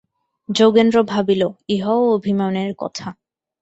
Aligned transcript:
যোগেন্দ্র 0.49 0.97
ভাবিল, 1.03 1.41
ইহাও 1.69 2.01
অভিমানের 2.11 2.71
কথা। 2.77 3.07